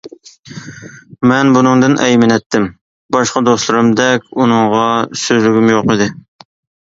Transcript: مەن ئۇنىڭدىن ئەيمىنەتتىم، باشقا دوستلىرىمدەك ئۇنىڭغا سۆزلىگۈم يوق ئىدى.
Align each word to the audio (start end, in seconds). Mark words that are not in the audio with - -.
مەن 1.31 1.51
ئۇنىڭدىن 1.59 1.97
ئەيمىنەتتىم، 2.05 2.65
باشقا 3.15 3.43
دوستلىرىمدەك 3.49 4.25
ئۇنىڭغا 4.41 4.81
سۆزلىگۈم 5.25 5.71
يوق 5.73 5.93
ئىدى. 5.97 6.09